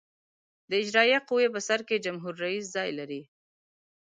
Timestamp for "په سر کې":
1.53-2.03